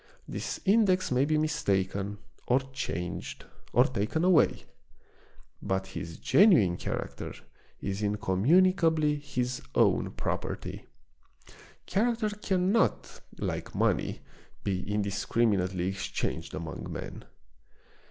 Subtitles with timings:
[0.27, 2.17] This index may be mistaken,
[2.47, 4.63] or changed, or taken away;
[5.61, 7.35] but his genuine character
[7.81, 10.87] is incommunicably his own property.
[11.85, 14.21] Character cannot, like money,
[14.63, 17.23] be indiscriminately exchanged among men.